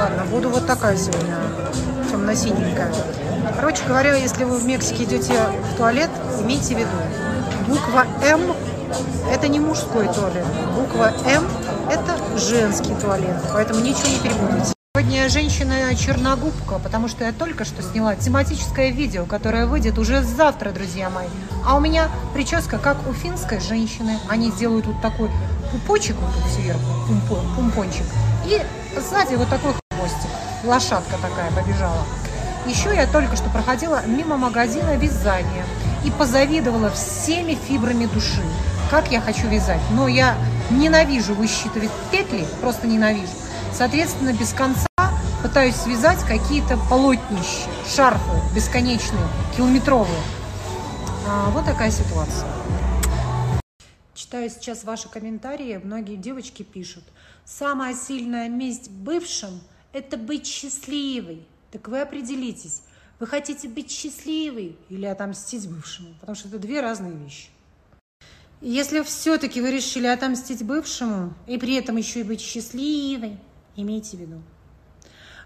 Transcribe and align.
Ладно, 0.00 0.24
буду 0.30 0.48
вот 0.48 0.66
такая 0.66 0.96
сегодня, 0.96 1.36
темно-синенькая. 2.10 2.90
Короче 3.54 3.82
говоря, 3.86 4.14
если 4.14 4.44
вы 4.44 4.56
в 4.56 4.64
Мексике 4.64 5.04
идете 5.04 5.34
в 5.74 5.76
туалет, 5.76 6.08
имейте 6.40 6.74
в 6.74 6.78
виду, 6.78 6.88
буква 7.68 8.06
М– 8.24 8.40
это 9.30 9.48
не 9.48 9.60
мужской 9.60 10.08
туалет, 10.08 10.46
буква 10.74 11.12
М– 11.26 11.46
это 11.90 12.16
женский 12.38 12.94
туалет, 12.94 13.36
поэтому 13.52 13.80
ничего 13.80 14.08
не 14.08 14.18
перепутайте. 14.20 14.72
Сегодня 14.96 15.28
женщина 15.28 15.94
черногубка, 15.94 16.78
потому 16.78 17.06
что 17.06 17.26
я 17.26 17.32
только 17.32 17.66
что 17.66 17.82
сняла 17.82 18.14
тематическое 18.14 18.92
видео, 18.92 19.26
которое 19.26 19.66
выйдет 19.66 19.98
уже 19.98 20.22
завтра, 20.22 20.70
друзья 20.70 21.10
мои. 21.10 21.28
А 21.66 21.76
у 21.76 21.80
меня 21.80 22.08
прическа, 22.32 22.78
как 22.78 22.96
у 23.06 23.12
финской 23.12 23.60
женщины. 23.60 24.18
Они 24.30 24.50
делают 24.50 24.86
вот 24.86 25.02
такой 25.02 25.30
пупочек 25.70 26.16
вот 26.16 26.32
тут 26.32 26.52
сверху, 26.54 26.80
пумпон, 27.06 27.54
пумпончик, 27.54 28.06
и 28.46 28.62
сзади 28.98 29.34
вот 29.34 29.50
такой 29.50 29.74
хвостик. 30.00 30.30
Лошадка 30.64 31.16
такая 31.20 31.50
побежала. 31.52 32.04
Еще 32.66 32.94
я 32.94 33.06
только 33.06 33.36
что 33.36 33.48
проходила 33.50 34.04
мимо 34.06 34.36
магазина 34.36 34.96
вязания 34.96 35.64
и 36.04 36.10
позавидовала 36.10 36.90
всеми 36.90 37.54
фибрами 37.54 38.06
души, 38.06 38.42
как 38.90 39.10
я 39.10 39.20
хочу 39.20 39.48
вязать. 39.48 39.80
Но 39.90 40.08
я 40.08 40.36
ненавижу 40.70 41.34
высчитывать 41.34 41.90
петли, 42.10 42.46
просто 42.60 42.86
ненавижу. 42.86 43.32
Соответственно, 43.72 44.32
без 44.32 44.52
конца 44.52 44.86
пытаюсь 45.42 45.76
связать 45.76 46.20
какие-то 46.24 46.76
полотнища, 46.88 47.68
шарфы 47.88 48.54
бесконечные, 48.54 49.26
километровые. 49.56 50.20
А, 51.26 51.50
вот 51.50 51.64
такая 51.64 51.90
ситуация. 51.90 52.48
Читаю 54.14 54.50
сейчас 54.50 54.84
ваши 54.84 55.08
комментарии. 55.08 55.80
Многие 55.82 56.16
девочки 56.16 56.62
пишут. 56.62 57.04
Самая 57.44 57.94
сильная 57.94 58.48
месть 58.48 58.90
бывшим– 58.90 59.60
это 59.92 60.16
быть 60.16 60.46
счастливой. 60.46 61.46
Так 61.70 61.88
вы 61.88 62.00
определитесь, 62.00 62.82
вы 63.18 63.26
хотите 63.26 63.68
быть 63.68 63.90
счастливой 63.90 64.76
или 64.88 65.06
отомстить 65.06 65.68
бывшему, 65.68 66.14
потому 66.20 66.34
что 66.34 66.48
это 66.48 66.58
две 66.58 66.80
разные 66.80 67.12
вещи. 67.12 67.48
Если 68.60 69.02
все-таки 69.02 69.60
вы 69.60 69.70
решили 69.70 70.06
отомстить 70.06 70.64
бывшему 70.64 71.34
и 71.46 71.56
при 71.56 71.74
этом 71.74 71.96
еще 71.96 72.20
и 72.20 72.24
быть 72.24 72.40
счастливой, 72.40 73.38
имейте 73.76 74.16
в 74.16 74.20
виду. 74.20 74.42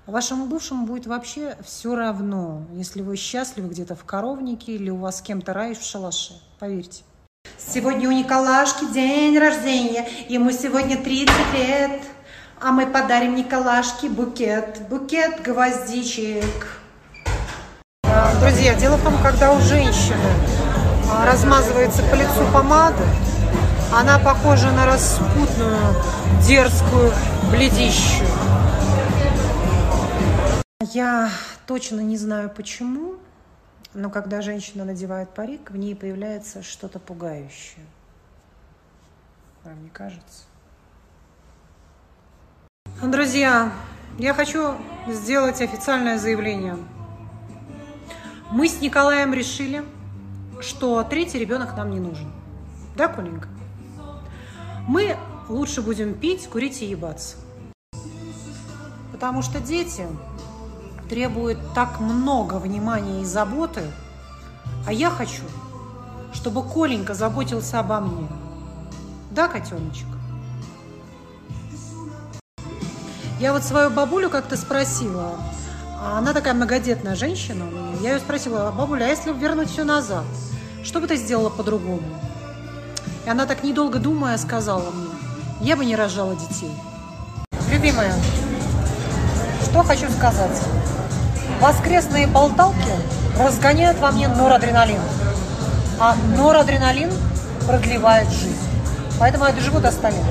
Вашему 0.06 0.46
бывшему 0.46 0.86
будет 0.86 1.06
вообще 1.06 1.56
все 1.64 1.94
равно, 1.94 2.66
если 2.72 3.02
вы 3.02 3.16
счастливы 3.16 3.68
где-то 3.68 3.94
в 3.94 4.04
коровнике 4.04 4.74
или 4.74 4.90
у 4.90 4.96
вас 4.96 5.18
с 5.18 5.22
кем-то 5.22 5.54
рай 5.54 5.74
в 5.74 5.82
шалаше. 5.82 6.42
Поверьте. 6.58 7.04
Сегодня 7.56 8.08
у 8.08 8.12
Николашки 8.12 8.84
день 8.92 9.38
рождения, 9.38 10.06
ему 10.28 10.50
сегодня 10.50 11.02
30 11.02 11.34
лет. 11.54 12.02
А 12.66 12.72
мы 12.72 12.86
подарим 12.86 13.34
Николашке 13.36 14.08
букет, 14.08 14.88
букет 14.88 15.42
гвоздичек. 15.42 16.80
А, 18.04 18.40
друзья, 18.40 18.74
дело 18.74 18.96
в 18.96 19.04
том, 19.04 19.12
когда 19.22 19.52
у 19.52 19.60
женщины 19.60 20.16
а, 21.12 21.26
размазывается 21.26 22.02
по 22.04 22.14
лицу 22.14 22.50
помада, 22.54 23.04
она 23.92 24.18
похожа 24.18 24.70
на 24.70 24.86
распутную, 24.86 25.94
дерзкую 26.40 27.12
бледищу. 27.50 28.24
Я 30.94 31.28
точно 31.66 32.00
не 32.00 32.16
знаю 32.16 32.48
почему, 32.48 33.16
но 33.92 34.08
когда 34.08 34.40
женщина 34.40 34.86
надевает 34.86 35.28
парик, 35.28 35.70
в 35.70 35.76
ней 35.76 35.94
появляется 35.94 36.62
что-то 36.62 36.98
пугающее. 36.98 37.84
Вам 39.64 39.82
не 39.82 39.90
кажется? 39.90 40.44
Друзья, 43.02 43.72
я 44.18 44.32
хочу 44.32 44.76
сделать 45.08 45.60
официальное 45.60 46.16
заявление. 46.16 46.78
Мы 48.50 48.68
с 48.68 48.80
Николаем 48.80 49.34
решили, 49.34 49.84
что 50.60 51.02
третий 51.02 51.38
ребенок 51.38 51.76
нам 51.76 51.90
не 51.90 51.98
нужен. 51.98 52.32
Да, 52.96 53.08
Коленька? 53.08 53.48
Мы 54.86 55.16
лучше 55.48 55.82
будем 55.82 56.14
пить, 56.14 56.48
курить 56.48 56.82
и 56.82 56.86
ебаться. 56.86 57.36
Потому 59.12 59.42
что 59.42 59.60
дети 59.60 60.06
требуют 61.10 61.58
так 61.74 62.00
много 62.00 62.54
внимания 62.54 63.22
и 63.22 63.24
заботы, 63.24 63.82
а 64.86 64.92
я 64.92 65.10
хочу, 65.10 65.42
чтобы 66.32 66.62
Коленька 66.62 67.12
заботился 67.12 67.80
обо 67.80 68.00
мне. 68.00 68.28
Да, 69.32 69.48
котеночек? 69.48 70.06
Я 73.44 73.52
вот 73.52 73.62
свою 73.62 73.90
бабулю 73.90 74.30
как-то 74.30 74.56
спросила, 74.56 75.38
она 76.02 76.32
такая 76.32 76.54
многодетная 76.54 77.14
женщина 77.14 77.66
Я 78.00 78.14
ее 78.14 78.18
спросила, 78.18 78.70
бабуля, 78.70 79.04
а 79.04 79.08
если 79.08 79.34
вернуть 79.34 79.68
все 79.68 79.84
назад, 79.84 80.24
что 80.82 80.98
бы 80.98 81.06
ты 81.06 81.16
сделала 81.16 81.50
по-другому? 81.50 82.00
И 83.26 83.28
она 83.28 83.44
так 83.44 83.62
недолго 83.62 83.98
думая 83.98 84.38
сказала 84.38 84.90
мне, 84.90 85.10
я 85.60 85.76
бы 85.76 85.84
не 85.84 85.94
рожала 85.94 86.34
детей. 86.34 86.74
Любимая, 87.70 88.14
что 89.64 89.82
хочу 89.82 90.08
сказать. 90.08 90.62
Воскресные 91.60 92.26
болталки 92.26 92.94
разгоняют 93.38 93.98
во 93.98 94.10
мне 94.10 94.26
норадреналин. 94.26 95.02
А 96.00 96.16
норадреналин 96.34 97.12
продлевает 97.66 98.30
жизнь. 98.30 98.56
Поэтому 99.20 99.44
я 99.44 99.52
доживу 99.52 99.80
до 99.80 99.92
100 99.92 100.08
лет. 100.08 100.24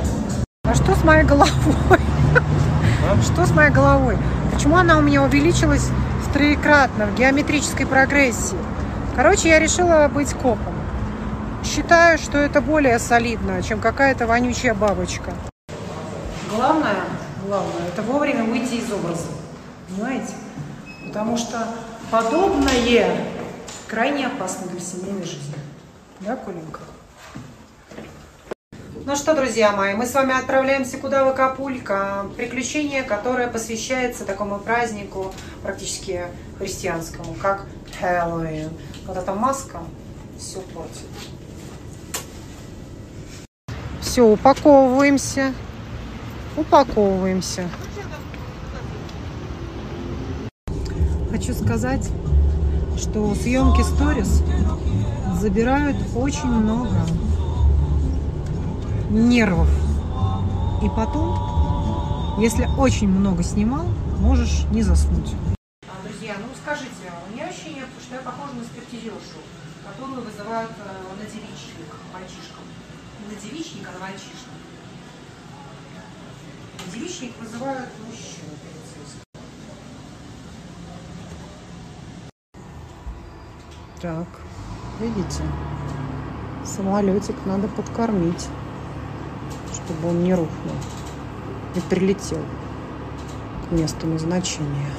А 0.63 0.73
что 0.73 0.95
с 0.95 1.03
моей 1.03 1.25
головой? 1.25 1.99
Что 3.21 3.45
с 3.45 3.51
моей 3.51 3.71
головой? 3.71 4.17
Почему 4.53 4.77
она 4.77 4.97
у 4.97 5.01
меня 5.01 5.23
увеличилась 5.23 5.89
в 6.27 6.33
троекратно, 6.33 7.05
в 7.05 7.15
геометрической 7.15 7.85
прогрессии? 7.85 8.57
Короче, 9.15 9.49
я 9.49 9.59
решила 9.59 10.07
быть 10.07 10.33
копом. 10.33 10.73
Считаю, 11.63 12.17
что 12.17 12.37
это 12.37 12.61
более 12.61 12.99
солидно, 12.99 13.61
чем 13.61 13.79
какая-то 13.79 14.27
вонючая 14.27 14.73
бабочка. 14.73 15.31
Главное, 16.53 16.95
главное, 17.45 17.87
это 17.87 18.01
вовремя 18.01 18.43
выйти 18.43 18.75
из 18.75 18.91
образа. 18.91 19.27
Понимаете? 19.89 20.33
Потому 21.07 21.37
что 21.37 21.67
подобное 22.11 23.07
крайне 23.87 24.27
опасно 24.27 24.67
для 24.67 24.79
семейной 24.79 25.23
жизни. 25.23 25.55
Да, 26.19 26.35
Коленька? 26.35 26.79
Ну 29.05 29.17
что, 29.17 29.35
друзья 29.35 29.73
мои, 29.73 29.95
мы 29.95 30.05
с 30.05 30.13
вами 30.13 30.33
отправляемся 30.33 30.97
куда 30.97 31.25
в 31.25 31.27
Акапулько. 31.27 32.27
Приключение, 32.37 33.03
которое 33.03 33.49
посвящается 33.49 34.23
такому 34.23 34.59
празднику, 34.59 35.33
практически 35.61 36.21
христианскому, 36.57 37.33
как 37.33 37.65
Хэллоуин. 37.99 38.69
Вот 39.05 39.17
эта 39.17 39.33
маска 39.33 39.79
все 40.39 40.61
портит. 40.61 41.03
Все, 43.99 44.25
упаковываемся. 44.25 45.53
Упаковываемся. 46.55 47.67
Хочу 51.29 51.53
сказать, 51.53 52.09
что 52.97 53.35
съемки 53.35 53.81
сторис 53.81 54.41
забирают 55.41 55.97
очень 56.15 56.47
много 56.47 57.01
нервов. 59.13 59.69
И 60.81 60.89
потом, 60.89 62.39
если 62.39 62.67
очень 62.77 63.07
много 63.07 63.43
снимал, 63.43 63.85
можешь 64.19 64.65
не 64.71 64.81
заснуть. 64.81 65.33
А, 65.87 66.07
друзья, 66.07 66.35
ну 66.39 66.47
скажите, 66.61 67.13
у 67.27 67.33
меня 67.33 67.47
ощущение, 67.47 67.85
что 68.01 68.15
я 68.15 68.21
похожа 68.21 68.53
на 68.53 68.63
стриптизершу, 68.63 69.39
которую 69.85 70.25
вызывают 70.25 70.71
э, 70.71 71.21
на 71.21 71.25
девичник 71.25 71.93
мальчишкам. 72.11 72.65
Не 73.19 73.35
на 73.35 73.41
девичник, 73.41 73.87
а 73.87 73.93
на 73.93 73.99
мальчишник. 73.99 74.33
девичник 76.93 77.33
вызывают 77.39 77.89
мужчину 78.05 78.53
Так, 84.01 84.27
видите, 84.99 85.43
самолетик 86.65 87.37
надо 87.45 87.69
подкормить 87.69 88.49
чтобы 89.85 90.09
он 90.09 90.23
не 90.23 90.33
рухнул 90.33 90.75
и 91.75 91.79
прилетел 91.89 92.39
к 93.67 93.71
месту 93.71 94.07
назначения. 94.07 94.91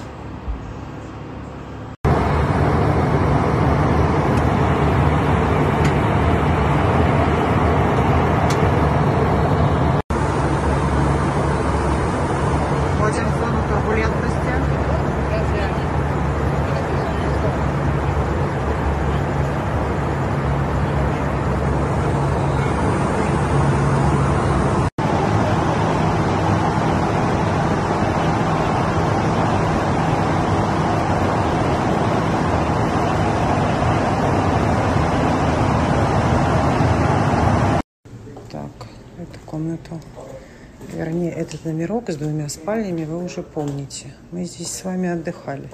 Номерок 41.64 42.10
с 42.10 42.16
двумя 42.16 42.48
спальнями 42.48 43.04
вы 43.04 43.24
уже 43.24 43.42
помните. 43.42 44.14
Мы 44.30 44.44
здесь 44.44 44.70
с 44.70 44.84
вами 44.84 45.08
отдыхали 45.08 45.68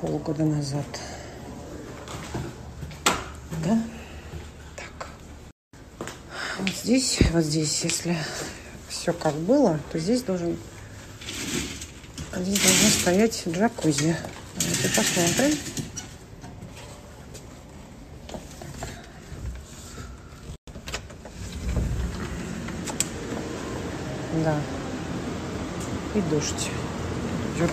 полгода 0.00 0.44
назад. 0.44 0.84
Да? 3.64 3.82
Так. 4.76 5.08
Вот 6.58 6.70
здесь, 6.70 7.18
вот 7.32 7.44
здесь, 7.44 7.84
если 7.84 8.16
все 8.88 9.12
как 9.12 9.34
было, 9.34 9.78
то 9.92 9.98
здесь 9.98 10.22
должен 10.22 10.56
здесь 12.36 12.60
должно 12.60 12.88
стоять 12.88 13.42
джакузи. 13.48 14.16
Давайте 14.56 14.88
посмотрим. 14.96 15.58
Да. 24.44 24.79
И 26.20 26.34
дождь. 26.34 26.70
Идет 27.56 27.70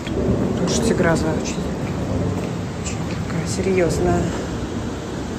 дождь 0.58 0.90
и 0.90 0.94
гроза 0.94 1.26
очень. 1.42 1.60
Очень 2.82 2.96
такая 3.26 3.46
серьезная. 3.46 4.22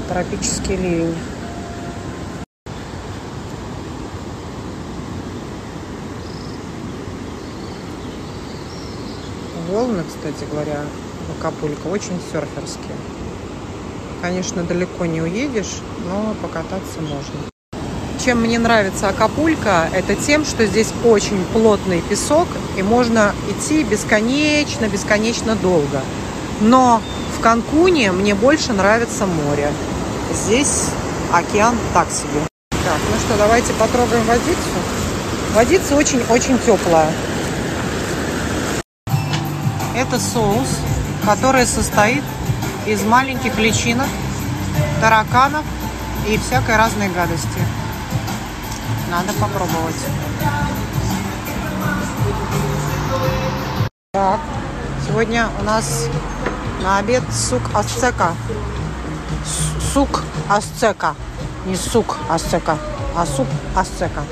Тропический 0.08 0.76
ливень. 0.76 1.16
Волны, 9.70 10.04
кстати 10.04 10.48
говоря, 10.52 10.82
в 11.28 11.40
Акапулько 11.40 11.88
очень 11.88 12.20
серферские. 12.32 12.96
Конечно, 14.22 14.64
далеко 14.64 15.06
не 15.06 15.22
уедешь, 15.22 15.80
но 16.06 16.36
покататься 16.44 17.02
можно. 17.02 17.59
Чем 18.30 18.42
мне 18.42 18.60
нравится 18.60 19.10
Акапулько, 19.10 19.90
это 19.92 20.14
тем, 20.14 20.46
что 20.46 20.68
здесь 20.68 20.90
очень 21.04 21.44
плотный 21.46 22.00
песок, 22.02 22.48
и 22.78 22.84
можно 22.84 23.34
идти 23.50 23.82
бесконечно, 23.82 24.86
бесконечно 24.86 25.56
долго. 25.56 26.00
Но 26.62 27.02
в 27.36 27.42
Канкуне 27.42 28.12
мне 28.12 28.36
больше 28.36 28.72
нравится 28.72 29.26
море. 29.26 29.72
Здесь 30.32 30.90
океан 31.34 31.76
так 31.96 32.12
себе. 32.12 32.42
Так, 32.70 33.00
ну 33.12 33.20
что, 33.20 33.36
давайте 33.36 33.74
потрогаем 33.74 34.24
водицу. 34.28 34.78
Водица 35.56 35.96
очень-очень 35.96 36.60
теплая. 36.60 37.12
Это 39.96 40.20
соус, 40.20 40.68
который 41.26 41.66
состоит 41.66 42.24
из 42.86 43.02
маленьких 43.02 43.58
личинок, 43.58 44.08
тараканов 45.02 45.66
и 46.28 46.38
всякой 46.38 46.78
разной 46.78 47.08
гадости. 47.08 47.79
Надо 49.10 49.34
попробовать. 49.34 49.96
Так, 54.14 54.40
сегодня 55.08 55.50
у 55.60 55.64
нас 55.64 56.06
на 56.84 57.00
обед 57.00 57.24
сук 57.34 57.64
асцека. 57.74 58.34
Сук 59.94 60.24
асцека. 60.48 61.16
Не 61.66 61.76
сук 61.76 62.18
асцека, 62.30 62.78
а 63.16 63.26
суп 63.26 63.48
асцека. 63.76 64.24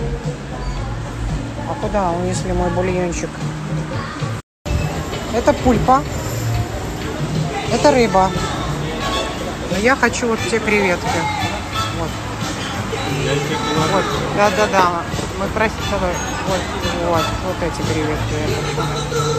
А 1.70 1.74
куда 1.82 2.12
унесли 2.12 2.54
мой 2.54 2.70
бульончик? 2.70 3.32
Это 5.34 5.54
пульпа. 5.54 6.04
Это 7.74 7.92
рыба. 7.92 8.30
Но 9.72 9.78
я 9.78 9.96
хочу 9.96 10.28
вот 10.28 10.40
те 10.52 10.60
креветки. 10.60 11.57
Вот. 13.92 14.06
Да-да-да. 14.36 15.02
Мы 15.40 15.48
просили, 15.48 15.78
вот, 15.92 16.62
вот, 17.06 17.26
вот 17.46 17.64
эти 17.64 17.82
креветки. 17.92 19.37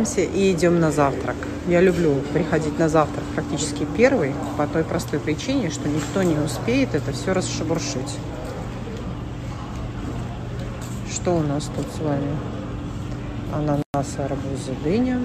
Просыпаемся 0.00 0.20
и 0.20 0.52
идем 0.52 0.80
на 0.80 0.90
завтрак. 0.90 1.36
Я 1.68 1.80
люблю 1.80 2.14
приходить 2.32 2.78
на 2.78 2.88
завтрак 2.88 3.24
практически 3.34 3.86
первый, 3.96 4.34
по 4.56 4.66
той 4.66 4.84
простой 4.84 5.20
причине, 5.20 5.70
что 5.70 5.88
никто 5.88 6.22
не 6.22 6.38
успеет 6.38 6.94
это 6.94 7.12
все 7.12 7.32
расшебуршить. 7.32 8.18
Что 11.10 11.36
у 11.36 11.42
нас 11.42 11.70
тут 11.76 11.86
с 11.94 11.98
вами? 12.00 12.36
Ананасы, 13.52 14.18
арбузы, 14.18 14.72
дыня. 14.82 15.20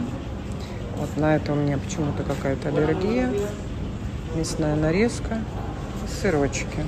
Вот 0.98 1.16
на 1.18 1.36
это 1.36 1.54
у 1.54 1.56
меня 1.56 1.78
почему-то 1.78 2.24
какая-то 2.24 2.70
аллергия. 2.70 3.32
Мясная 4.36 4.76
нарезка. 4.76 5.40
Сырочки. 6.22 6.86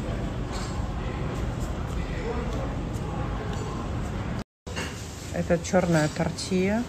Это 5.33 5.59
черная 5.63 6.09
тортия 6.17 6.83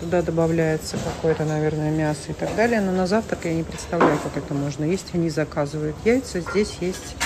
Туда 0.00 0.22
добавляется 0.22 0.96
какое-то, 0.96 1.44
наверное, 1.44 1.90
мясо 1.90 2.30
и 2.30 2.32
так 2.32 2.54
далее. 2.56 2.80
Но 2.80 2.90
на 2.90 3.06
завтрак 3.06 3.44
я 3.44 3.52
не 3.52 3.62
представляю, 3.62 4.18
как 4.18 4.36
это 4.36 4.54
можно 4.54 4.84
есть. 4.84 5.14
Они 5.14 5.28
заказывают 5.28 5.94
яйца. 6.04 6.40
Здесь 6.40 6.78
есть 6.80 7.16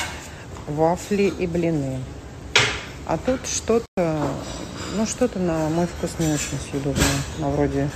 вафли 0.67 1.33
и 1.39 1.47
блины. 1.47 2.01
А 3.07 3.17
тут 3.17 3.47
что-то, 3.47 3.87
ну 4.97 5.07
что-то 5.07 5.39
на 5.39 5.69
мой 5.69 5.87
вкус 5.87 6.19
не 6.19 6.33
очень 6.33 6.59
съедобное. 6.71 7.05
Ну, 7.39 7.51
вроде 7.51 7.91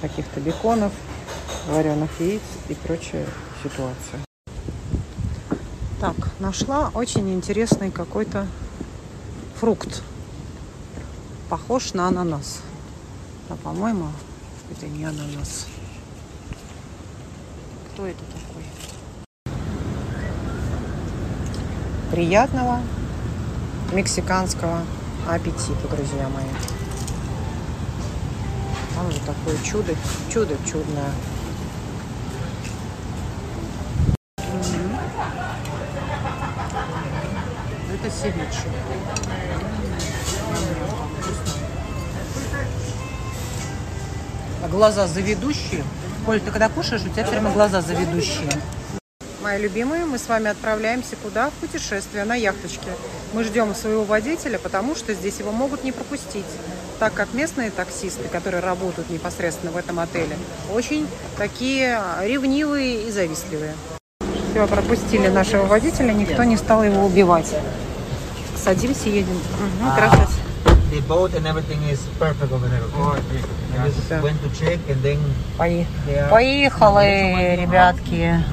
каких-то 0.00 0.40
беконов, 0.40 0.92
вареных 1.68 2.10
яиц 2.18 2.42
и 2.68 2.74
прочая 2.74 3.26
ситуация. 3.62 4.20
Так, 6.00 6.16
нашла 6.40 6.90
очень 6.92 7.32
интересный 7.32 7.90
какой-то 7.90 8.46
фрукт. 9.60 10.02
Похож 11.48 11.92
на 11.94 12.08
ананас. 12.08 12.60
А 13.50 13.56
по-моему, 13.56 14.10
это 14.70 14.86
не 14.86 15.04
ананас. 15.04 15.66
Кто 17.92 18.06
это 18.06 18.20
такой? 18.24 18.64
Приятного 22.10 22.80
мексиканского 23.92 24.80
аппетита, 25.28 25.88
друзья 25.88 26.28
мои. 26.30 26.46
Там 28.94 29.10
же 29.10 29.20
такое 29.20 29.58
чудо, 29.62 29.94
чудо 30.32 30.56
чудное. 30.64 31.12
Это 37.92 38.10
севиче. 38.10 38.70
Глаза 44.74 45.06
заведущие. 45.06 45.84
Коль, 46.26 46.40
ты 46.40 46.50
когда 46.50 46.68
кушаешь, 46.68 47.02
у 47.02 47.08
тебя 47.08 47.24
все 47.24 47.32
время 47.32 47.50
глаза 47.50 47.80
заведущие. 47.80 48.50
Мои 49.42 49.60
любимые, 49.60 50.04
мы 50.06 50.18
с 50.18 50.26
вами 50.26 50.50
отправляемся 50.50 51.16
куда? 51.22 51.50
В 51.50 51.52
путешествие 51.54 52.24
на 52.24 52.34
яхточке. 52.34 52.88
Мы 53.34 53.44
ждем 53.44 53.74
своего 53.74 54.04
водителя, 54.04 54.58
потому 54.58 54.94
что 54.96 55.12
здесь 55.14 55.38
его 55.38 55.52
могут 55.52 55.84
не 55.84 55.92
пропустить, 55.92 56.46
так 56.98 57.12
как 57.12 57.34
местные 57.34 57.70
таксисты, 57.70 58.28
которые 58.28 58.62
работают 58.62 59.10
непосредственно 59.10 59.70
в 59.70 59.76
этом 59.76 60.00
отеле, 60.00 60.36
очень 60.72 61.06
такие 61.36 62.00
ревнивые 62.22 63.06
и 63.06 63.10
завистливые. 63.10 63.74
Все, 64.50 64.66
пропустили 64.66 65.28
нашего 65.28 65.66
водителя, 65.66 66.12
никто 66.12 66.42
не 66.44 66.56
стал 66.56 66.82
его 66.82 67.04
убивать. 67.04 67.54
Садимся, 68.56 69.10
едем. 69.10 69.36
Угу, 69.36 69.92
здравствуйте 69.92 70.33
the 70.94 71.00
boat 71.08 71.34
and 71.34 71.46
everything 71.46 71.82
is 71.84 72.06
perfect 72.18 72.52
over 72.52 72.68
there. 72.68 72.82
Okay? 72.82 73.78
I 73.78 73.88
just 73.88 74.10
went 74.22 74.40
to 74.42 74.48
check 74.54 74.78
and 74.88 75.02
then 75.02 75.18
Поехали, 76.30 77.56
ребятки. 77.60 78.44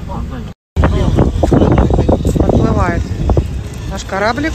Подплывает 2.38 3.02
наш 3.90 4.04
кораблик. 4.04 4.54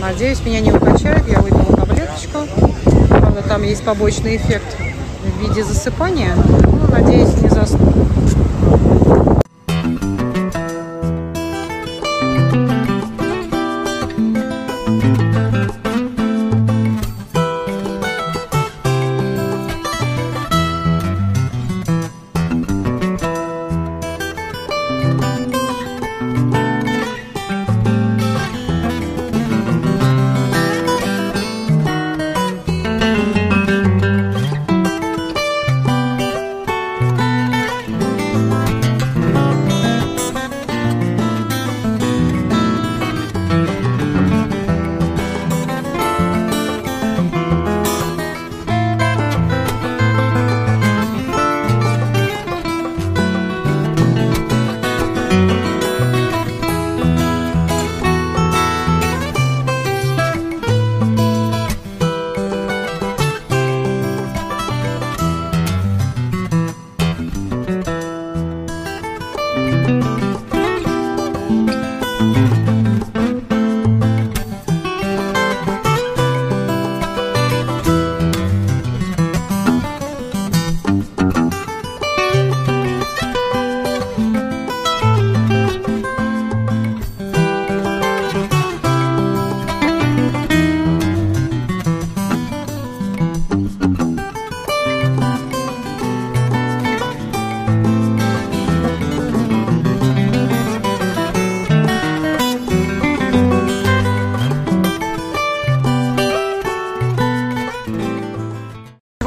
Надеюсь, 0.00 0.40
меня 0.44 0.60
не 0.60 0.72
укачает. 0.72 1.28
Я 1.28 1.40
выпила 1.40 1.76
таблеточку. 1.76 2.38
Правда, 3.08 3.42
там 3.42 3.62
есть 3.62 3.84
побочный 3.84 4.36
эффект 4.36 4.76
в 5.22 5.40
виде 5.40 5.62
засыпания. 5.62 6.34
Ну, 6.34 6.88
надеюсь, 6.90 7.34
не 7.40 7.48
засну. 7.48 7.92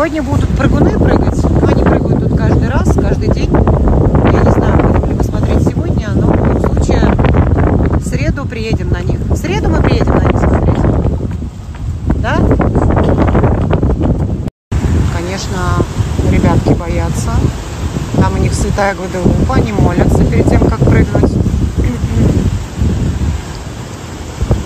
Сегодня 0.10 0.24
будут 0.32 0.50
прыгуны 0.58 0.98
прыгать. 0.98 1.44
Ну, 1.44 1.68
они 1.68 1.84
прыгают 1.84 2.20
тут 2.20 2.36
каждый 2.36 2.68
раз, 2.68 2.94
каждый 2.96 3.28
день. 3.28 3.52
Я 3.52 4.40
не 4.40 4.52
знаю, 4.52 4.92
будем 4.92 5.10
ли 5.10 5.14
мы 5.14 5.24
сегодня, 5.62 6.10
но 6.16 6.32
в 6.32 6.36
любом 6.36 6.60
случае 6.62 7.02
в 7.94 8.04
среду 8.04 8.44
приедем 8.48 8.90
на 8.90 9.02
них. 9.02 9.20
В 9.20 9.38
среду 9.38 9.70
мы 9.70 9.84
приедем 9.84 10.16
на 10.16 10.24
них 10.24 10.40
смотреть. 10.40 10.82
Да? 12.24 12.38
Конечно, 15.16 15.86
ребятки 16.32 16.74
боятся. 16.74 17.30
Там 18.16 18.34
у 18.34 18.38
них 18.38 18.56
святая 18.56 18.96
Гваделупа, 18.96 19.58
они 19.58 19.74
молятся 19.74 20.26
перед 20.26 20.50
тем, 20.50 20.62
как 20.62 20.80
прыгнуть. 20.80 21.32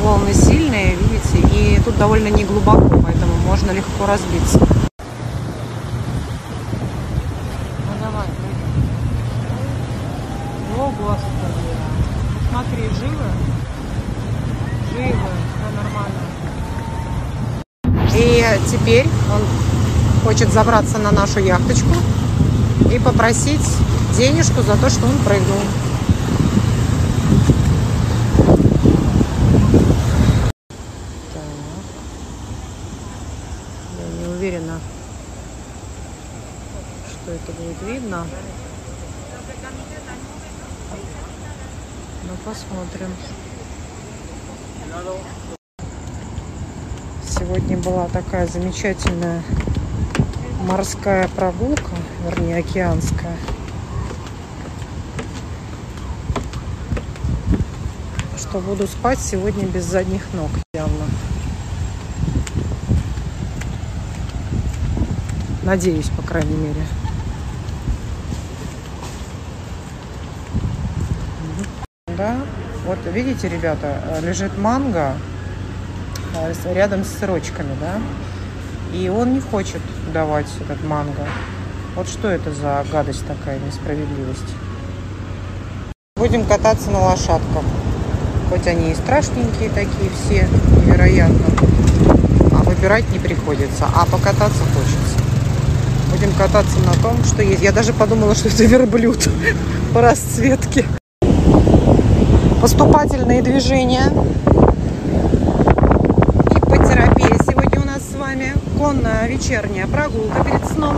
Волны 0.02 0.34
сильные, 0.34 0.96
видите, 0.96 1.46
и 1.54 1.82
тут 1.84 1.98
довольно 1.98 2.30
не 2.30 2.46
глубоко, 2.46 2.88
поэтому 3.04 3.34
можно 3.46 3.72
легко 3.72 4.06
разбиться. 4.08 4.62
Ну 7.86 7.94
давай, 8.00 8.12
прыгай. 8.12 8.13
О, 10.78 10.92
Господи. 10.92 11.74
Смотри, 12.50 12.84
живы? 13.00 13.30
Живы, 14.92 15.30
все 15.56 15.70
нормально. 15.76 16.24
И 18.16 18.46
теперь 18.70 19.08
он 19.32 19.42
хочет 20.24 20.54
забраться 20.54 20.98
на 21.00 21.12
нашу 21.12 21.40
яхточку 21.40 21.96
и 22.92 23.00
попросить 23.00 23.68
денежку 24.18 24.62
за 24.62 24.78
то, 24.78 24.90
что 24.90 25.06
он 25.06 25.18
прыгнул. 25.26 25.60
Так. 31.34 31.44
Я 34.00 34.08
не 34.20 34.34
уверена, 34.36 34.80
что 37.10 37.32
это 37.32 37.52
будет 37.54 37.73
видно. 37.84 38.26
Ну, 42.24 42.34
посмотрим. 42.46 43.14
Сегодня 47.28 47.78
была 47.78 48.08
такая 48.08 48.48
замечательная 48.48 49.44
морская 50.62 51.28
прогулка, 51.30 51.92
вернее, 52.26 52.58
океанская. 52.58 53.38
Что 58.38 58.60
буду 58.60 58.88
спать 58.88 59.20
сегодня 59.20 59.66
без 59.66 59.84
задних 59.84 60.22
ног 60.34 60.52
явно. 60.74 61.06
Надеюсь, 65.64 66.10
по 66.10 66.22
крайней 66.22 66.56
мере. 66.56 66.86
Да, 72.24 72.38
вот 72.88 73.00
видите, 73.14 73.50
ребята, 73.50 73.98
лежит 74.22 74.58
манго 74.58 75.12
с- 76.54 76.74
рядом 76.74 77.04
с 77.04 77.20
сырочками, 77.20 77.76
да? 77.82 78.00
И 78.98 79.10
он 79.10 79.34
не 79.34 79.42
хочет 79.42 79.82
давать 80.14 80.48
этот 80.62 80.82
манго. 80.86 81.28
Вот 81.98 82.08
что 82.08 82.30
это 82.30 82.54
за 82.54 82.86
гадость 82.90 83.28
такая, 83.28 83.60
несправедливость. 83.60 84.56
Будем 86.16 86.46
кататься 86.46 86.92
на 86.92 87.00
лошадках. 87.02 87.66
Хоть 88.50 88.68
они 88.68 88.92
и 88.92 88.96
страшненькие 88.96 89.70
такие 89.72 90.10
все, 90.16 90.48
невероятно. 90.78 91.48
А 92.58 92.64
выбирать 92.64 93.10
не 93.12 93.20
приходится, 93.20 93.84
а 93.94 94.06
покататься 94.06 94.64
хочется. 94.74 95.18
Будем 96.10 96.32
кататься 96.38 96.80
на 96.80 96.94
том, 97.02 97.22
что 97.26 97.44
есть. 97.44 97.62
Я 97.62 97.74
даже 97.74 97.92
подумала, 97.92 98.34
что 98.34 98.48
это 98.48 98.64
верблюд 98.64 99.28
по 99.94 100.00
расцветке. 100.00 100.86
Поступательные 102.64 103.42
движения. 103.42 104.06
Иппотерапия 106.50 107.38
сегодня 107.46 107.82
у 107.82 107.86
нас 107.86 108.02
с 108.10 108.16
вами. 108.16 108.54
Конная 108.80 109.28
вечерняя 109.28 109.86
прогулка 109.86 110.46
перед 110.46 110.66
сном. 110.68 110.96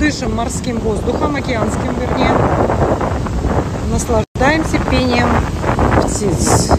Дышим 0.00 0.34
морским 0.34 0.80
воздухом, 0.80 1.36
океанским 1.36 1.94
вернее. 2.00 2.34
Наслаждаемся 3.92 4.80
пением 4.90 5.28
птиц. 6.02 6.72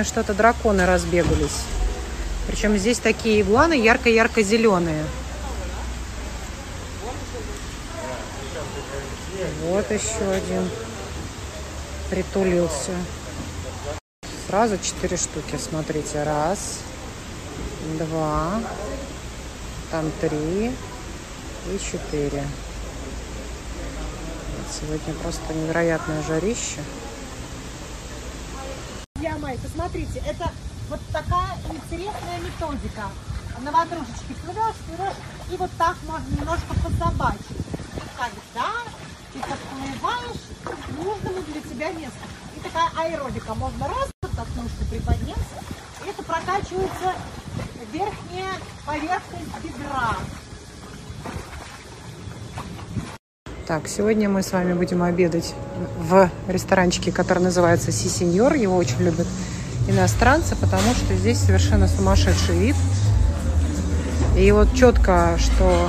Сегодня 0.00 0.12
что-то 0.12 0.32
драконы 0.32 0.86
разбегались. 0.86 1.64
Причем 2.46 2.74
здесь 2.78 2.98
такие 2.98 3.42
игуаны 3.42 3.74
ярко-ярко-зеленые. 3.74 5.04
Вот 9.64 9.90
еще 9.90 10.30
один 10.30 10.70
притулился. 12.08 12.92
Сразу 14.46 14.78
четыре 14.78 15.18
штуки, 15.18 15.58
смотрите. 15.62 16.22
Раз, 16.22 16.78
два, 17.98 18.62
там 19.90 20.10
три 20.22 20.72
и 21.66 21.78
четыре. 21.78 22.42
Сегодня 24.80 25.12
просто 25.22 25.52
невероятное 25.52 26.22
жарище. 26.22 26.80
Друзья 29.20 29.36
мои, 29.36 29.58
посмотрите, 29.58 30.22
это 30.26 30.50
вот 30.88 30.98
такая 31.12 31.54
интересная 31.68 32.38
методика. 32.38 33.02
На 33.60 33.70
ватрушечке 33.70 34.32
плывешь, 34.42 34.76
плывешь, 34.86 35.14
и 35.52 35.56
вот 35.58 35.70
так 35.76 35.98
можно 36.08 36.26
немножко 36.34 36.72
подзабачить. 36.82 37.66
Вот 37.96 38.08
так, 38.16 38.30
да, 38.54 38.70
ты 39.34 39.40
подплываешь 39.40 40.40
к 40.64 40.88
нужному 40.96 41.42
для 41.42 41.60
тебя 41.60 41.92
месту. 41.92 42.16
И 42.56 42.60
такая 42.60 42.88
аэробика. 42.96 43.54
Можно 43.56 43.88
раз, 43.88 44.08
вот 44.22 44.30
так 44.30 44.48
ножку 44.56 44.86
приподняться, 44.88 45.64
и 46.02 46.08
это 46.08 46.22
прокачивается 46.22 47.12
верхняя 47.92 48.54
поверхность 48.86 49.62
бедра. 49.62 50.16
Так, 53.70 53.86
сегодня 53.86 54.28
мы 54.28 54.42
с 54.42 54.50
вами 54.50 54.72
будем 54.72 55.00
обедать 55.00 55.54
в 55.96 56.28
ресторанчике, 56.48 57.12
который 57.12 57.40
называется 57.40 57.92
Си 57.92 58.08
Сеньор. 58.08 58.54
Его 58.54 58.76
очень 58.76 58.98
любят 58.98 59.28
иностранцы, 59.86 60.56
потому 60.56 60.92
что 60.92 61.14
здесь 61.14 61.38
совершенно 61.38 61.86
сумасшедший 61.86 62.58
вид. 62.58 62.74
И 64.36 64.50
вот 64.50 64.74
четко, 64.74 65.38
что 65.38 65.88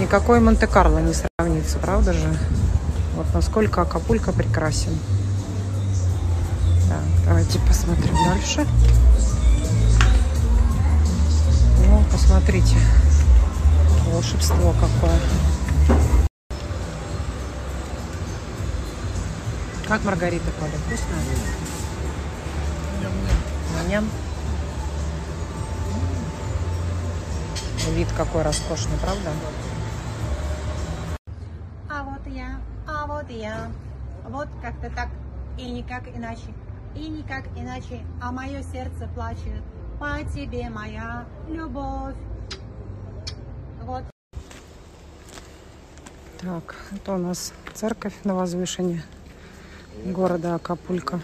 никакой 0.00 0.40
Монте-Карло 0.40 0.98
не 0.98 1.14
сравнится, 1.14 1.78
правда 1.78 2.12
же? 2.12 2.36
Вот 3.14 3.26
насколько 3.32 3.82
Акапулько 3.82 4.32
прекрасен. 4.32 4.98
Так, 6.88 7.04
давайте 7.24 7.60
посмотрим 7.68 8.16
дальше. 8.28 8.66
Ну, 11.86 12.02
посмотрите. 12.10 12.74
Волшебство 14.12 14.74
какое. 14.80 15.20
Как 19.86 20.02
маргарита, 20.02 20.50
Коля? 20.58 20.70
Вкусная? 20.86 21.20
Ням. 23.88 24.08
Вид 27.90 28.08
какой 28.16 28.42
роскошный, 28.42 28.96
правда? 28.96 29.30
А 31.90 32.02
вот 32.02 32.26
я, 32.26 32.60
а 32.88 33.06
вот 33.06 33.28
я. 33.28 33.70
Вот 34.26 34.48
как-то 34.62 34.88
так 34.88 35.10
и 35.58 35.70
никак 35.70 36.08
иначе. 36.16 36.54
И 36.94 37.08
никак 37.08 37.44
иначе, 37.54 38.00
а 38.22 38.32
мое 38.32 38.62
сердце 38.62 39.06
плачет 39.14 39.62
по 40.00 40.18
тебе, 40.34 40.70
моя 40.70 41.26
любовь. 41.46 42.14
Вот. 43.82 44.04
Так, 46.40 46.74
это 46.90 47.14
у 47.14 47.18
нас 47.18 47.52
церковь 47.74 48.14
на 48.24 48.34
возвышении 48.34 49.02
города 50.04 50.54
Акапулько. 50.54 51.20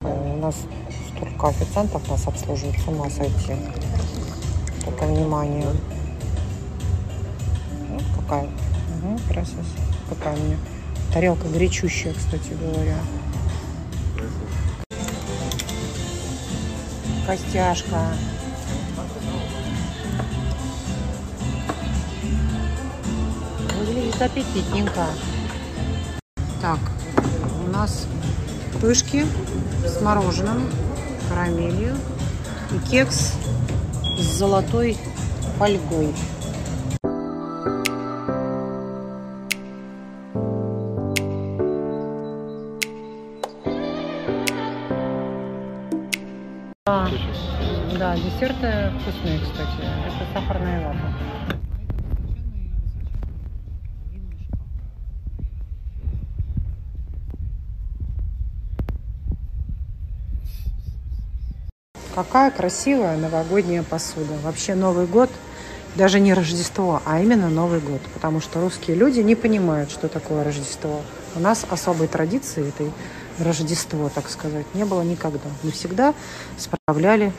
У 0.00 0.36
нас 0.36 0.56
столько 1.14 1.48
официантов 1.48 2.08
нас 2.08 2.26
обслуживают, 2.26 2.78
с 2.78 2.88
ума 2.88 3.08
сойти. 3.10 3.54
Только 4.84 5.04
внимание. 5.04 5.68
Вот 7.88 8.02
какая. 8.20 8.44
Угу, 8.44 9.20
красота. 9.28 9.62
Какая 10.08 10.36
у. 10.36 10.56
Тарелка 11.12 11.48
горячущая, 11.48 12.14
кстати 12.14 12.50
говоря. 12.60 12.96
Костяшка. 17.26 18.14
Выглядит 24.12 24.22
аппетитненько. 24.22 25.06
Так, 26.60 26.78
у 27.64 27.70
нас 27.70 28.06
пышки 28.80 29.26
с 29.86 30.00
мороженым, 30.00 30.70
карамелью 31.28 31.96
и 32.72 32.90
кекс 32.90 33.32
с 34.18 34.22
золотой 34.22 34.96
фольгой. 35.58 36.14
Какая 62.22 62.52
красивая 62.52 63.16
новогодняя 63.16 63.82
посуда. 63.82 64.34
Вообще 64.44 64.76
Новый 64.76 65.06
год 65.06 65.28
даже 65.96 66.20
не 66.20 66.32
Рождество, 66.34 67.02
а 67.04 67.20
именно 67.20 67.50
Новый 67.50 67.80
год. 67.80 68.00
Потому 68.14 68.40
что 68.40 68.60
русские 68.60 68.96
люди 68.96 69.18
не 69.18 69.34
понимают, 69.34 69.90
что 69.90 70.06
такое 70.06 70.44
Рождество. 70.44 71.00
У 71.34 71.40
нас 71.40 71.66
особой 71.68 72.06
традиции 72.06 72.68
этой 72.68 72.92
Рождество, 73.40 74.08
так 74.08 74.30
сказать, 74.30 74.66
не 74.72 74.84
было 74.84 75.02
никогда. 75.02 75.48
Мы 75.64 75.72
всегда 75.72 76.14
справляли 76.58 77.32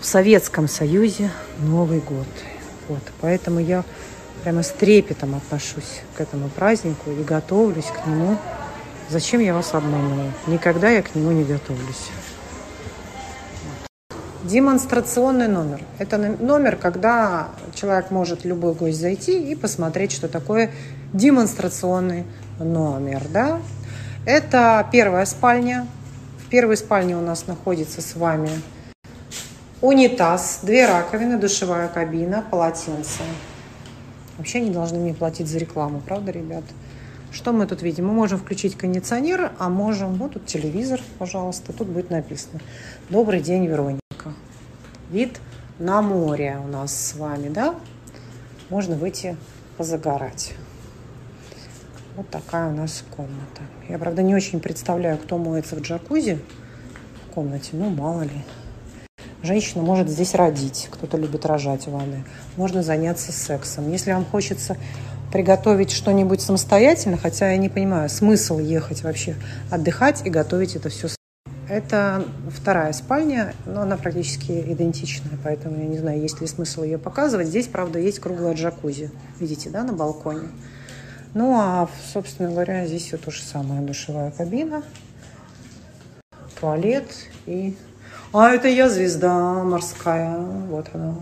в 0.00 0.04
Советском 0.04 0.68
Союзе 0.68 1.30
Новый 1.58 2.00
год. 2.00 2.26
Вот, 2.88 3.02
поэтому 3.22 3.58
я 3.58 3.84
прямо 4.44 4.62
с 4.62 4.68
трепетом 4.68 5.34
отношусь 5.34 6.02
к 6.14 6.20
этому 6.20 6.50
празднику 6.50 7.10
и 7.10 7.24
готовлюсь 7.24 7.86
к 7.86 8.06
нему. 8.06 8.36
Зачем 9.08 9.40
я 9.40 9.54
вас 9.54 9.72
обманываю? 9.72 10.30
Никогда 10.46 10.90
я 10.90 11.00
к 11.00 11.14
нему 11.14 11.30
не 11.30 11.42
готовлюсь. 11.42 12.10
Демонстрационный 14.46 15.48
номер. 15.48 15.80
Это 15.98 16.18
номер, 16.18 16.76
когда 16.76 17.48
человек 17.74 18.12
может, 18.12 18.44
любой 18.44 18.74
гость, 18.74 19.00
зайти 19.00 19.50
и 19.50 19.56
посмотреть, 19.56 20.12
что 20.12 20.28
такое 20.28 20.70
демонстрационный 21.12 22.24
номер. 22.60 23.22
Да? 23.28 23.60
Это 24.24 24.88
первая 24.92 25.24
спальня. 25.24 25.88
В 26.38 26.48
первой 26.48 26.76
спальне 26.76 27.16
у 27.16 27.20
нас 27.20 27.48
находится 27.48 28.00
с 28.00 28.14
вами 28.14 28.50
унитаз, 29.80 30.60
две 30.62 30.86
раковины, 30.86 31.38
душевая 31.38 31.88
кабина, 31.88 32.44
полотенце. 32.48 33.22
Вообще 34.38 34.60
не 34.60 34.70
должны 34.70 34.98
мне 34.98 35.12
платить 35.12 35.48
за 35.48 35.58
рекламу, 35.58 36.00
правда, 36.06 36.30
ребят? 36.30 36.62
Что 37.32 37.52
мы 37.52 37.66
тут 37.66 37.82
видим? 37.82 38.06
Мы 38.06 38.12
можем 38.12 38.38
включить 38.38 38.76
кондиционер, 38.76 39.50
а 39.58 39.68
можем... 39.68 40.14
Вот 40.14 40.34
тут 40.34 40.46
телевизор, 40.46 41.00
пожалуйста. 41.18 41.72
Тут 41.72 41.88
будет 41.88 42.10
написано 42.10 42.60
«Добрый 43.10 43.40
день, 43.40 43.66
Вероника». 43.66 44.05
Вид 45.10 45.40
на 45.78 46.02
море 46.02 46.58
у 46.64 46.66
нас 46.66 46.94
с 46.94 47.14
вами, 47.14 47.48
да? 47.48 47.74
Можно 48.70 48.96
выйти 48.96 49.36
позагорать. 49.76 50.54
Вот 52.16 52.28
такая 52.30 52.68
у 52.68 52.72
нас 52.74 53.04
комната. 53.14 53.62
Я, 53.88 53.98
правда, 53.98 54.22
не 54.22 54.34
очень 54.34 54.58
представляю, 54.58 55.18
кто 55.18 55.38
моется 55.38 55.76
в 55.76 55.80
джакузи 55.80 56.40
в 57.28 57.34
комнате. 57.34 57.70
Ну, 57.72 57.90
мало 57.90 58.22
ли. 58.22 58.44
Женщина 59.42 59.82
может 59.82 60.08
здесь 60.08 60.34
родить. 60.34 60.88
Кто-то 60.90 61.18
любит 61.18 61.46
рожать 61.46 61.86
в 61.86 61.92
ванной. 61.92 62.24
Можно 62.56 62.82
заняться 62.82 63.30
сексом. 63.30 63.92
Если 63.92 64.10
вам 64.12 64.24
хочется 64.24 64.76
приготовить 65.32 65.90
что-нибудь 65.90 66.40
самостоятельно, 66.40 67.16
хотя 67.16 67.50
я 67.50 67.58
не 67.58 67.68
понимаю, 67.68 68.08
смысл 68.08 68.58
ехать 68.58 69.02
вообще 69.02 69.36
отдыхать 69.70 70.26
и 70.26 70.30
готовить 70.30 70.74
это 70.74 70.88
все 70.88 71.08
это 71.68 72.24
вторая 72.50 72.92
спальня, 72.92 73.54
но 73.64 73.82
она 73.82 73.96
практически 73.96 74.52
идентичная, 74.52 75.38
поэтому 75.42 75.78
я 75.78 75.86
не 75.86 75.98
знаю, 75.98 76.20
есть 76.20 76.40
ли 76.40 76.46
смысл 76.46 76.82
ее 76.82 76.98
показывать. 76.98 77.48
Здесь, 77.48 77.66
правда, 77.66 77.98
есть 77.98 78.20
круглая 78.20 78.54
джакузи, 78.54 79.10
видите, 79.40 79.70
да, 79.70 79.82
на 79.82 79.92
балконе. 79.92 80.48
Ну, 81.34 81.54
а, 81.58 81.88
собственно 82.12 82.50
говоря, 82.50 82.86
здесь 82.86 83.04
все 83.04 83.18
то 83.18 83.30
же 83.30 83.42
самое. 83.42 83.82
Душевая 83.82 84.30
кабина, 84.30 84.82
туалет 86.58 87.06
и... 87.46 87.76
А, 88.32 88.50
это 88.50 88.68
я 88.68 88.88
звезда 88.88 89.62
морская. 89.62 90.38
Вот 90.38 90.88
она. 90.92 91.16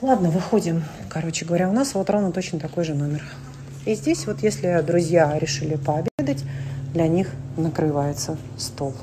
Ладно, 0.00 0.30
выходим. 0.30 0.82
Короче 1.08 1.44
говоря, 1.44 1.68
у 1.68 1.72
нас 1.72 1.94
вот 1.94 2.10
ровно 2.10 2.32
точно 2.32 2.58
такой 2.58 2.84
же 2.84 2.94
номер. 2.94 3.22
И 3.86 3.94
здесь 3.94 4.26
вот, 4.26 4.42
если 4.42 4.82
друзья 4.82 5.38
решили 5.38 5.76
пообедать, 5.76 6.44
для 6.94 7.08
них 7.08 7.26
накрывается 7.56 8.38
стол. 8.56 8.94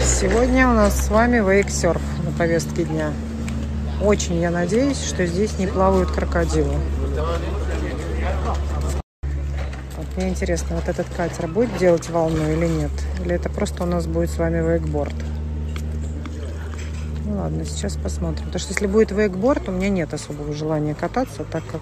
Сегодня 0.00 0.68
у 0.68 0.72
нас 0.72 1.06
с 1.06 1.08
вами 1.08 1.38
вейксерф 1.38 2.00
на 2.24 2.30
повестке 2.38 2.84
дня. 2.84 3.12
Очень 4.00 4.40
я 4.40 4.50
надеюсь, 4.50 5.02
что 5.02 5.26
здесь 5.26 5.58
не 5.58 5.66
плавают 5.66 6.12
крокодилы. 6.12 6.76
Вот 9.96 10.06
мне 10.16 10.28
интересно, 10.28 10.76
вот 10.76 10.88
этот 10.88 11.08
катер 11.16 11.48
будет 11.48 11.76
делать 11.78 12.08
волну 12.08 12.48
или 12.52 12.68
нет? 12.68 12.92
Или 13.24 13.34
это 13.34 13.50
просто 13.50 13.82
у 13.82 13.86
нас 13.86 14.06
будет 14.06 14.30
с 14.30 14.38
вами 14.38 14.62
вейкборд? 14.64 15.33
Ну 17.34 17.40
ладно, 17.40 17.64
сейчас 17.64 17.96
посмотрим. 17.96 18.46
Потому 18.46 18.60
что 18.60 18.72
если 18.72 18.86
будет 18.86 19.10
вейкборд, 19.10 19.68
у 19.68 19.72
меня 19.72 19.88
нет 19.88 20.14
особого 20.14 20.52
желания 20.52 20.94
кататься, 20.94 21.42
так 21.42 21.64
как 21.66 21.80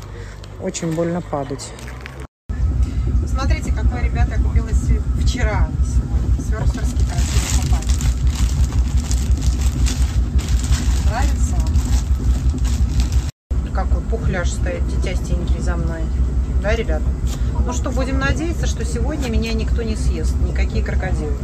очень 0.62 0.94
больно 0.94 1.20
падать. 1.20 1.70
Смотрите, 3.26 3.70
какой, 3.70 4.02
ребята, 4.04 4.36
я 4.38 4.42
купила 4.42 4.68
вчера. 5.20 5.68
Сверсерский 6.38 7.04
красивый 7.06 7.70
попасть. 7.70 8.00
Нравится? 11.10 11.56
Какой 13.74 14.00
пухляж 14.04 14.50
стоит 14.52 14.82
тетястенький 14.88 15.60
за 15.60 15.76
мной. 15.76 16.00
Да, 16.62 16.74
ребята? 16.74 17.04
Ну 17.66 17.74
что, 17.74 17.90
будем 17.90 18.18
надеяться, 18.18 18.66
что 18.66 18.86
сегодня 18.86 19.28
меня 19.28 19.52
никто 19.52 19.82
не 19.82 19.96
съест. 19.96 20.34
Никакие 20.48 20.82
крокодилы. 20.82 21.36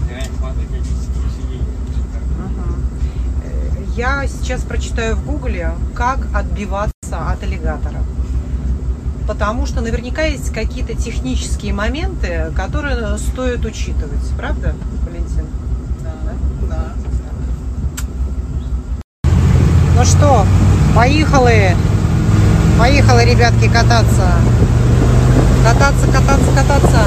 Я 3.97 4.27
сейчас 4.27 4.63
прочитаю 4.63 5.17
в 5.17 5.25
гугле, 5.25 5.73
как 5.95 6.19
отбиваться 6.35 6.93
от 7.31 7.43
аллигатора. 7.43 8.01
Потому 9.27 9.67
что 9.67 9.81
наверняка 9.81 10.23
есть 10.23 10.53
какие-то 10.53 10.95
технические 10.95 11.73
моменты, 11.73 12.53
которые 12.57 13.19
стоит 13.19 13.65
учитывать. 13.65 14.27
Правда, 14.37 14.75
Валентин? 15.05 15.47
Да. 16.03 16.13
да. 16.69 16.93
Ну 19.97 20.05
что, 20.05 20.47
поехали. 20.95 21.77
Поехали, 22.79 23.31
ребятки, 23.31 23.69
кататься. 23.69 24.33
Кататься, 25.65 26.07
кататься, 26.07 26.53
кататься. 26.55 27.03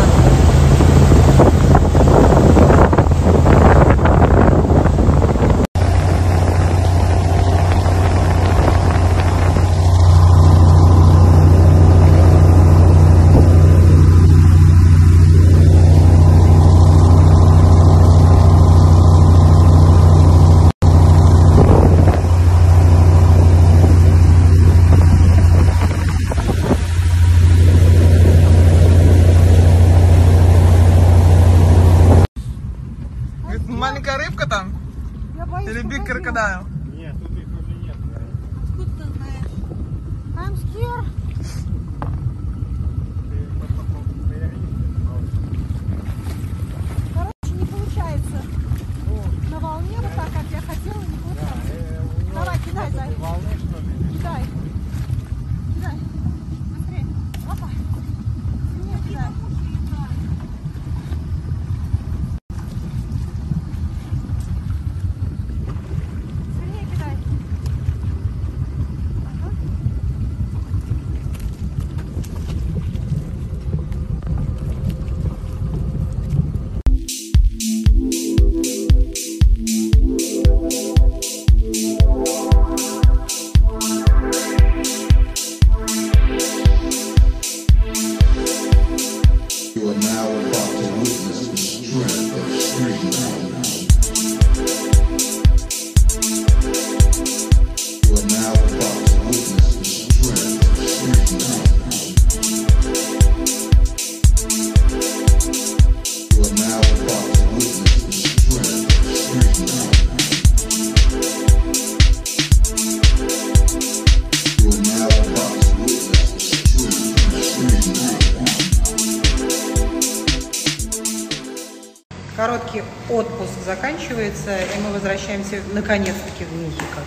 Наконец-таки 125.74 126.46
в 126.46 126.54
Мехико. 126.54 127.02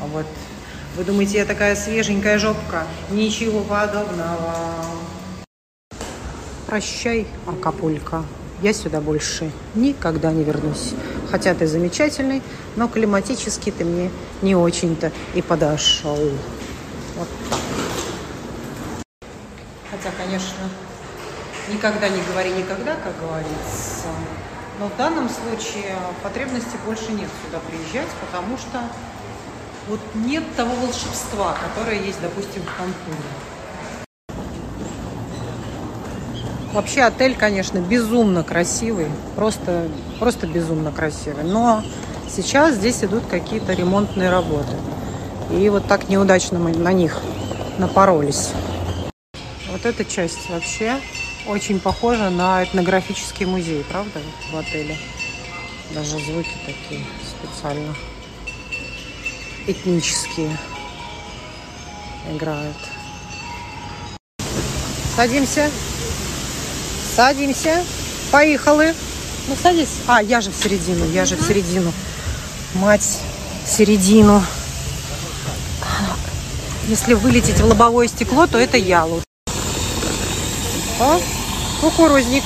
Вот. 0.00 0.26
Вы 0.96 1.04
думаете, 1.04 1.38
я 1.38 1.44
такая 1.44 1.76
свеженькая 1.76 2.38
жопка? 2.38 2.84
Ничего 3.10 3.60
подобного. 3.62 4.54
Прощай, 6.66 7.26
Акапулько. 7.46 8.24
Я 8.62 8.72
сюда 8.72 9.00
больше 9.00 9.50
никогда 9.74 10.32
не 10.32 10.42
вернусь. 10.42 10.94
Хотя 11.30 11.54
ты 11.54 11.66
замечательный, 11.66 12.42
но 12.76 12.88
климатически 12.88 13.70
ты 13.70 13.84
мне 13.84 14.10
не 14.40 14.56
очень-то 14.56 15.12
и 15.34 15.42
подошел. 15.42 16.30
Вот 17.16 17.28
так. 17.50 17.58
Хотя, 19.90 20.10
конечно, 20.16 20.68
никогда 21.70 22.08
не 22.08 22.22
говори 22.22 22.50
никогда, 22.50 22.96
как 22.96 23.12
говорится. 23.20 24.08
Но 24.78 24.88
в 24.88 24.96
данном 24.98 25.28
случае 25.30 25.96
потребности 26.22 26.76
больше 26.84 27.10
нет 27.12 27.30
сюда 27.44 27.60
приезжать, 27.66 28.10
потому 28.20 28.58
что 28.58 28.82
вот 29.88 30.00
нет 30.14 30.42
того 30.54 30.74
волшебства, 30.74 31.56
которое 31.62 32.00
есть, 32.00 32.20
допустим, 32.20 32.62
в 32.62 32.76
Канкуне. 32.76 33.16
Вообще 36.72 37.02
отель, 37.04 37.34
конечно, 37.34 37.78
безумно 37.78 38.42
красивый, 38.44 39.06
просто, 39.34 39.88
просто 40.18 40.46
безумно 40.46 40.92
красивый. 40.92 41.44
Но 41.44 41.82
сейчас 42.28 42.74
здесь 42.74 43.02
идут 43.02 43.24
какие-то 43.30 43.72
ремонтные 43.72 44.28
работы. 44.28 44.76
И 45.50 45.70
вот 45.70 45.86
так 45.86 46.10
неудачно 46.10 46.58
мы 46.58 46.76
на 46.76 46.92
них 46.92 47.22
напоролись. 47.78 48.50
Вот 49.70 49.86
эта 49.86 50.04
часть 50.04 50.50
вообще 50.50 50.96
очень 51.46 51.80
похожа 51.80 52.30
на 52.30 52.64
этнографический 52.64 53.46
музей, 53.46 53.84
правда, 53.88 54.20
в 54.52 54.56
отеле? 54.56 54.96
Даже 55.94 56.18
звуки 56.18 56.50
такие 56.66 57.04
специально 57.22 57.94
этнические 59.66 60.56
играют. 62.30 62.76
Садимся. 65.14 65.70
Садимся. 67.14 67.84
Поехали. 68.30 68.94
Ну, 69.48 69.56
садись. 69.60 70.00
А, 70.06 70.22
я 70.22 70.40
же 70.40 70.50
в 70.50 70.56
середину, 70.56 71.08
я 71.12 71.24
же 71.24 71.36
в 71.36 71.42
середину. 71.42 71.92
Мать, 72.74 73.20
в 73.64 73.68
середину. 73.70 74.42
Если 76.88 77.14
вылететь 77.14 77.60
в 77.60 77.64
лобовое 77.64 78.08
стекло, 78.08 78.46
то 78.46 78.58
это 78.58 78.76
я 78.76 79.04
лучше. 79.04 79.24
О, 81.00 81.20
кукурузник. 81.90 82.42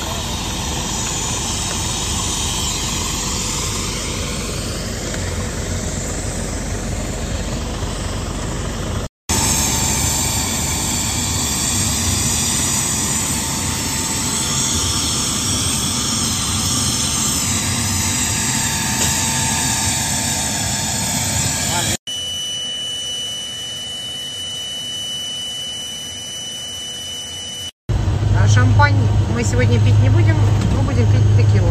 Шампань 28.53 28.95
мы 29.33 29.43
сегодня 29.43 29.79
пить 29.79 29.97
не 30.01 30.09
будем, 30.09 30.35
мы 30.75 30.83
будем 30.83 31.05
пить 31.09 31.23
текилу. 31.37 31.69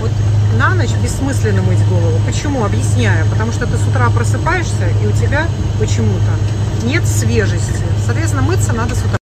Вот 0.00 0.10
на 0.58 0.74
ночь 0.74 0.94
бессмысленно 1.02 1.62
мыть 1.62 1.82
голову. 1.88 2.18
Почему? 2.26 2.64
Объясняю. 2.64 3.26
Потому 3.30 3.52
что 3.52 3.66
ты 3.66 3.76
с 3.76 3.88
утра 3.88 4.10
просыпаешься, 4.10 4.88
и 5.02 5.06
у 5.06 5.12
тебя 5.12 5.46
почему-то 5.78 6.86
нет 6.86 7.06
свежести. 7.06 7.82
Соответственно, 8.04 8.42
мыться 8.42 8.72
надо 8.74 8.94
с 8.94 8.98
утра. 8.98 9.16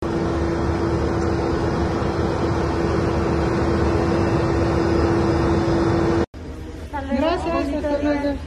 Здравствуйте. 7.12 8.38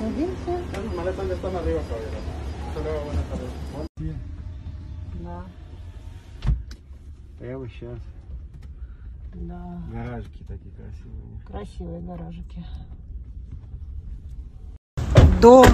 Садимся. 0.00 0.54
Да, 7.40 7.49
Прямо 7.60 7.68
сейчас. 7.68 7.98
да. 9.34 9.60
Гаражики 9.92 10.44
такие 10.48 10.72
красивые. 10.74 11.40
Красивые 11.46 12.00
гаражики. 12.00 12.64
Дом. 15.40 15.66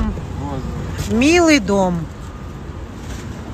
Милый 1.13 1.61
дом. 1.61 2.05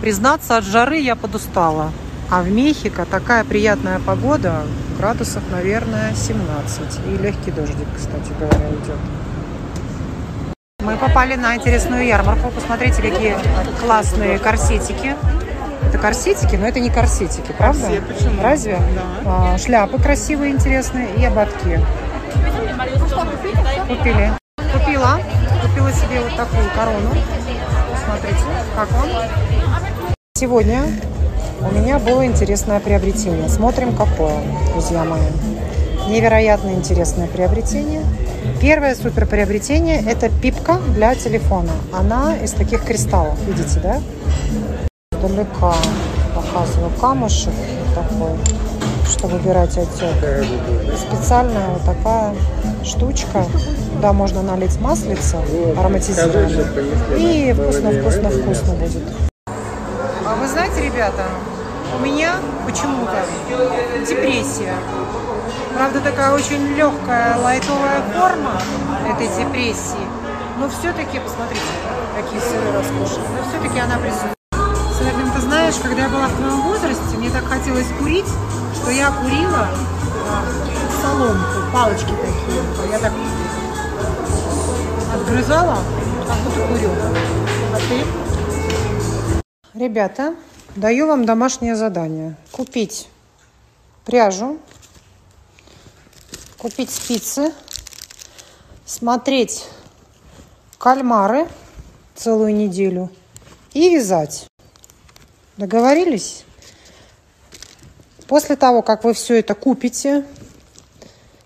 Признаться, 0.01 0.57
от 0.57 0.65
жары 0.65 0.99
я 0.99 1.15
подустала. 1.15 1.93
А 2.31 2.43
в 2.43 2.51
Мехико 2.51 3.05
такая 3.05 3.45
приятная 3.45 4.01
погода, 4.01 4.63
градусов, 4.97 5.43
наверное, 5.51 6.15
17. 6.15 7.01
И 7.09 7.23
легкий 7.23 7.51
дождик, 7.51 7.89
кстати 7.95 8.33
говоря, 8.39 8.71
идет. 8.71 8.99
Мы 10.81 10.97
попали 10.97 11.35
на 11.35 11.55
интересную 11.55 12.07
ярмарку. 12.07 12.51
Посмотрите, 12.51 13.03
какие 13.03 13.37
классные 13.81 14.39
корсетики. 14.39 15.17
Это 15.89 15.99
корсетики, 15.99 16.57
но 16.57 16.67
это 16.67 16.81
не 16.81 16.91
корсетики, 16.91 17.53
правда? 17.57 17.89
Разве? 18.43 18.79
А, 19.25 19.57
шляпы 19.59 19.99
красивые, 20.01 20.53
интересные 20.53 21.09
и 21.17 21.25
ободки. 21.25 21.81
Купили. 23.89 24.33
Купила. 24.57 25.19
Купила 25.63 25.93
себе 25.93 26.21
вот 26.21 26.37
такую 26.37 26.71
корону. 26.75 27.11
Посмотрите, 27.93 28.45
как 28.75 28.91
вам. 28.93 29.09
Сегодня 30.35 30.83
у 31.61 31.75
меня 31.75 31.99
было 31.99 32.27
интересное 32.27 32.81
приобретение. 32.81 33.49
Смотрим, 33.49 33.95
какое, 33.95 34.35
друзья 34.73 35.05
мои. 35.05 35.21
Невероятно 36.09 36.71
интересное 36.71 37.29
приобретение. 37.29 38.03
Первое 38.61 38.95
супер 38.95 39.27
приобретение– 39.27 40.03
это 40.07 40.29
пипка 40.29 40.79
для 40.95 41.15
телефона. 41.15 41.73
Она 41.93 42.37
из 42.37 42.53
таких 42.53 42.85
кристаллов, 42.85 43.39
видите, 43.47 43.79
да? 43.81 44.01
Далека 45.23 45.73
показываю 46.35 46.91
камушек 47.01 47.53
такой, 47.95 48.33
чтобы 49.09 49.37
убирать 49.37 49.79
отек. 49.79 50.09
Специальная 50.99 51.69
вот 51.69 51.85
такая 51.85 52.35
штучка, 52.85 53.45
куда 53.95 54.13
можно 54.13 54.43
налить 54.43 54.81
маслица 54.81 55.37
ароматизированное. 55.79 56.67
И 57.17 57.53
вкусно-вкусно-вкусно 57.53 58.75
будет. 58.75 59.03
А 59.47 60.35
вы 60.41 60.49
знаете, 60.49 60.83
ребята, 60.83 61.23
у 61.97 62.03
меня 62.05 62.33
почему-то 62.67 63.15
депрессия. 64.05 64.75
Правда, 65.77 66.01
такая 66.01 66.35
очень 66.35 66.75
легкая, 66.75 67.37
лайтовая 67.39 68.03
форма 68.13 68.61
этой 69.09 69.29
депрессии. 69.29 70.05
Но 70.59 70.69
все-таки, 70.69 71.21
посмотрите, 71.21 71.63
какие 72.17 72.41
сыры 72.41 72.73
роскошные. 72.73 73.29
Но 73.37 73.49
все-таки 73.49 73.79
она 73.79 73.99
присутствует. 73.99 74.42
Северин, 75.13 75.33
ты 75.33 75.41
знаешь, 75.43 75.75
когда 75.83 76.03
я 76.03 76.09
была 76.09 76.27
в 76.27 76.37
твоем 76.37 76.63
возрасте, 76.63 77.17
мне 77.19 77.31
так 77.31 77.45
хотелось 77.45 77.87
курить, 77.99 78.27
что 78.75 78.91
я 78.91 79.11
курила 79.11 79.69
а, 80.31 80.43
соломку, 81.03 81.73
палочки 81.73 82.07
такие. 82.07 82.91
Я 82.91 82.99
так 82.99 83.13
отгрызала, 85.15 85.79
как 86.27 86.39
будто 86.39 86.67
курю. 86.67 86.91
А 87.75 87.79
ты? 87.89 89.79
Ребята, 89.79 90.35
даю 90.77 91.07
вам 91.07 91.27
домашнее 91.27 91.77
задание. 91.77 92.37
Купить 92.51 93.09
пряжу, 94.07 94.59
купить 96.57 96.91
спицы, 96.91 97.53
смотреть 98.87 99.69
кальмары 100.79 101.49
целую 102.15 102.55
неделю 102.55 103.11
и 103.75 103.95
вязать. 103.95 104.47
Договорились? 105.63 106.45
После 108.27 108.57
того, 108.57 108.83
как 108.83 109.05
вы 109.05 109.15
все 109.15 109.39
это 109.39 109.55
купите, 109.55 110.27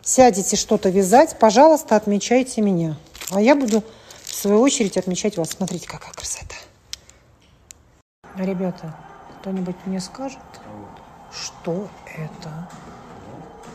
сядете 0.01 0.57
что-то 0.57 0.89
вязать, 0.89 1.39
пожалуйста, 1.39 1.97
отмечайте 1.97 2.63
меня. 2.63 2.97
А 3.31 3.43
я 3.43 3.55
буду, 3.55 3.85
в 4.25 4.35
свою 4.35 4.63
очередь, 4.63 4.97
отмечать 4.97 5.37
вас. 5.37 5.51
Смотрите, 5.51 5.87
какая 5.87 6.15
красота. 6.15 6.55
Ребята, 8.39 8.97
кто-нибудь 9.39 9.77
мне 9.85 10.01
скажет, 10.01 10.39
что 11.31 11.87
это? 12.07 12.71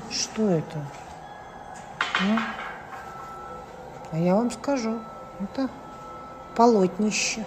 Что 0.10 0.49
это? 0.49 0.88
Ну, 2.19 2.39
а 4.12 4.17
я 4.17 4.34
вам 4.34 4.49
скажу. 4.49 4.97
Это 5.39 5.69
полотнище. 6.56 7.45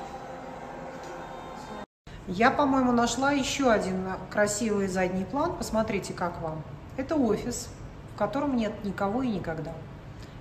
Я, 2.27 2.51
по-моему, 2.51 2.91
нашла 2.91 3.33
еще 3.33 3.71
один 3.71 4.07
красивый 4.31 4.89
задний 4.89 5.25
план. 5.25 5.57
Посмотрите, 5.57 6.15
как 6.15 6.41
вам. 6.41 6.63
Это 6.97 7.17
офис, 7.17 7.69
в 8.15 8.19
котором 8.19 8.57
нет 8.57 8.73
никого 8.83 9.23
и 9.23 9.29
никогда. 9.29 9.73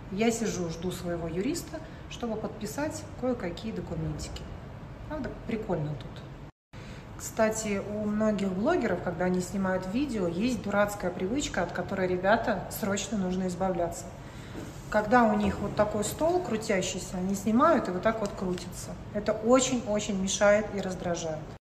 Я 0.09 0.31
сижу, 0.31 0.69
жду 0.69 0.91
своего 0.91 1.27
юриста, 1.27 1.79
чтобы 2.09 2.37
подписать 2.37 3.03
кое-какие 3.19 3.73
документики. 3.73 4.43
Правда, 5.09 5.29
прикольно 5.45 5.89
тут. 5.95 6.79
Кстати, 7.17 7.81
у 7.93 8.05
многих 8.05 8.49
блогеров, 8.49 9.01
когда 9.03 9.25
они 9.25 9.41
снимают 9.41 9.85
видео, 9.93 10.27
есть 10.27 10.63
дурацкая 10.63 11.11
привычка, 11.11 11.63
от 11.63 11.73
которой 11.73 12.07
ребята 12.07 12.63
срочно 12.69 13.17
нужно 13.17 13.47
избавляться. 13.47 14.05
Когда 14.89 15.23
у 15.23 15.35
них 15.35 15.59
вот 15.59 15.75
такой 15.75 16.05
стол 16.05 16.41
крутящийся, 16.41 17.17
они 17.17 17.35
снимают 17.35 17.89
и 17.89 17.91
вот 17.91 18.03
так 18.03 18.21
вот 18.21 18.29
крутятся. 18.39 18.91
Это 19.13 19.33
очень-очень 19.33 20.21
мешает 20.21 20.65
и 20.75 20.79
раздражает. 20.79 21.39